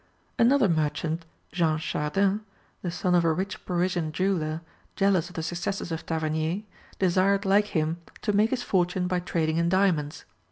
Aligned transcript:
]Another 0.39 0.67
merchant, 0.67 1.27
Jean 1.51 1.77
Chardin, 1.77 2.41
the 2.81 2.89
son 2.89 3.13
of 3.13 3.23
a 3.23 3.31
rich 3.31 3.63
Parisian 3.67 4.11
jeweller, 4.11 4.61
jealous 4.95 5.29
of 5.29 5.35
the 5.35 5.43
successes 5.43 5.91
of 5.91 6.07
Tavernier, 6.07 6.63
desired, 6.97 7.45
like 7.45 7.67
him, 7.77 7.97
to 8.23 8.33
make 8.33 8.49
his 8.49 8.63
fortune 8.63 9.05
by 9.05 9.19
trading 9.19 9.57
in 9.57 9.69
diamonds. 9.69 10.25